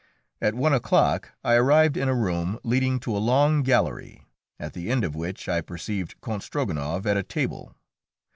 [0.41, 4.25] At one o'clock I arrived in a room leading to a long gallery,
[4.59, 7.75] at the end of which I perceived Count Strogonoff at a table.